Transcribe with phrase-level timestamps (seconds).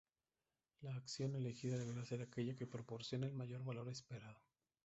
[0.81, 4.41] La acción elegida deberá ser aquella que proporcione el mayor valor esperado.